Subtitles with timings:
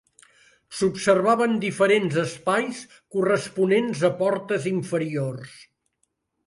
[0.77, 2.81] S'observaven diferents espais
[3.17, 5.59] corresponents a portes inferiors.